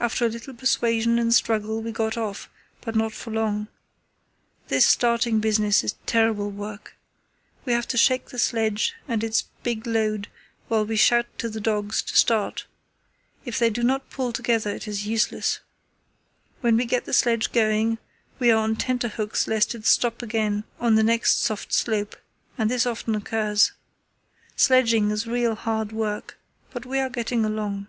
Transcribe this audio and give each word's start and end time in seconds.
After 0.00 0.24
a 0.26 0.28
little 0.28 0.54
persuasion 0.54 1.18
and 1.18 1.34
struggle 1.34 1.82
we 1.82 1.90
got 1.90 2.16
off, 2.16 2.48
but 2.82 2.94
not 2.94 3.12
for 3.12 3.32
long. 3.32 3.66
This 4.68 4.86
starting 4.86 5.40
business 5.40 5.82
is 5.82 5.96
terrible 6.06 6.52
work. 6.52 6.94
We 7.64 7.72
have 7.72 7.88
to 7.88 7.96
shake 7.96 8.26
the 8.28 8.38
sledge 8.38 8.94
and 9.08 9.24
its 9.24 9.46
big 9.64 9.88
load 9.88 10.28
while 10.68 10.86
we 10.86 10.94
shout 10.94 11.26
to 11.40 11.48
the 11.48 11.60
dogs 11.60 12.00
to 12.02 12.16
start. 12.16 12.64
If 13.44 13.58
they 13.58 13.70
do 13.70 13.82
not 13.82 14.08
pull 14.08 14.32
together 14.32 14.70
it 14.72 14.86
is 14.86 15.04
useless. 15.08 15.58
When 16.60 16.76
we 16.76 16.84
get 16.84 17.04
the 17.04 17.12
sledge 17.12 17.50
going 17.50 17.98
we 18.38 18.52
are 18.52 18.58
on 18.62 18.76
tenter 18.76 19.08
hooks 19.08 19.48
lest 19.48 19.74
it 19.74 19.84
stop 19.84 20.22
again 20.22 20.62
on 20.78 20.94
the 20.94 21.02
next 21.02 21.42
soft 21.42 21.72
slope, 21.72 22.14
and 22.56 22.70
this 22.70 22.86
often 22.86 23.16
occurs. 23.16 23.72
Sledging 24.54 25.10
is 25.10 25.26
real 25.26 25.56
hard 25.56 25.90
work; 25.90 26.38
but 26.70 26.86
we 26.86 27.00
are 27.00 27.10
getting 27.10 27.44
along." 27.44 27.88